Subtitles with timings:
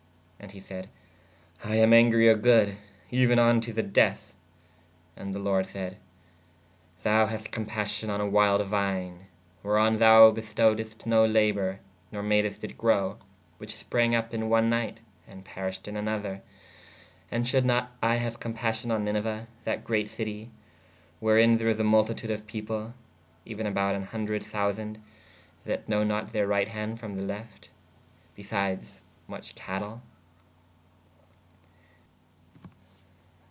[0.43, 0.89] And he sayde/
[1.63, 2.75] I am angrie a goode/
[3.11, 4.33] even on to the deeth.
[5.15, 5.97] And the lorde sayde/
[7.03, 9.27] thou hast compassion on a wild vine/
[9.63, 11.77] wheron thou bestoweddest no laboure
[12.11, 13.19] ner madest it growe/
[13.59, 16.41] which sprange vp in one night and perished in a nother:
[17.29, 20.49] and shuld not I haue compassion on Niniue that greate citie/
[21.21, 22.95] wherin there is a multitude of people/
[23.45, 25.01] euen aboue an hundred thousande
[25.65, 27.67] that know not theyr right hand from the lyfte/
[28.35, 30.01] besydes moch catell?